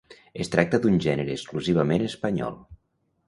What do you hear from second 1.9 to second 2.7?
espanyol.